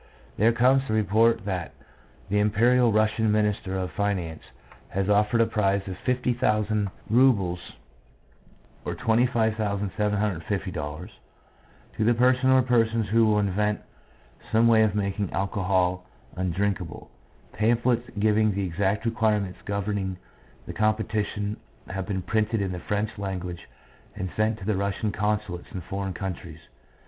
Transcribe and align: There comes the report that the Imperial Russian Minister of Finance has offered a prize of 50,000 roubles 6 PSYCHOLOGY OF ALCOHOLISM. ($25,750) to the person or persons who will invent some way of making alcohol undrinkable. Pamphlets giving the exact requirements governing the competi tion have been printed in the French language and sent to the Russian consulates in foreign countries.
There 0.35 0.51
comes 0.51 0.81
the 0.87 0.95
report 0.95 1.45
that 1.45 1.75
the 2.27 2.39
Imperial 2.39 2.91
Russian 2.91 3.31
Minister 3.31 3.77
of 3.77 3.91
Finance 3.91 4.41
has 4.89 5.07
offered 5.11 5.41
a 5.41 5.45
prize 5.45 5.87
of 5.87 5.95
50,000 5.99 6.89
roubles 7.11 7.59
6 8.83 8.97
PSYCHOLOGY 8.97 9.23
OF 9.29 9.35
ALCOHOLISM. 9.61 9.89
($25,750) 9.91 11.11
to 11.97 12.03
the 12.03 12.15
person 12.15 12.49
or 12.49 12.63
persons 12.63 13.09
who 13.09 13.27
will 13.27 13.37
invent 13.37 13.81
some 14.51 14.67
way 14.67 14.81
of 14.81 14.95
making 14.95 15.31
alcohol 15.33 16.03
undrinkable. 16.35 17.11
Pamphlets 17.53 18.09
giving 18.17 18.55
the 18.55 18.65
exact 18.65 19.05
requirements 19.05 19.59
governing 19.65 20.17
the 20.65 20.73
competi 20.73 21.23
tion 21.27 21.57
have 21.89 22.07
been 22.07 22.23
printed 22.23 22.59
in 22.59 22.71
the 22.71 22.79
French 22.79 23.19
language 23.19 23.69
and 24.15 24.31
sent 24.35 24.57
to 24.57 24.65
the 24.65 24.75
Russian 24.75 25.11
consulates 25.11 25.67
in 25.71 25.81
foreign 25.81 26.15
countries. 26.15 26.61